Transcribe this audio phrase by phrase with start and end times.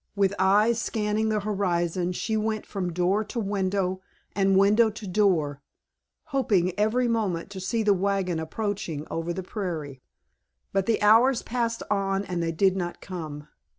[0.15, 4.01] With eyes scanning the horizon she went from door to window
[4.35, 5.61] and window to door,
[6.23, 10.01] hoping every moment to see the wagon approaching over the prairie.
[10.73, 13.47] But the hours passed on and they did not come.